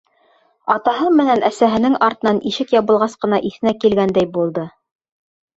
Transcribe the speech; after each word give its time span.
Атаһы 0.75 1.09
менән 1.17 1.43
әсәһенең 1.49 1.97
артынан 2.07 2.39
ишек 2.53 2.73
ябылғас 2.79 3.15
ҡына 3.27 3.41
иҫенә 3.51 3.75
килгәндәй 3.85 4.31
булды. 4.39 4.69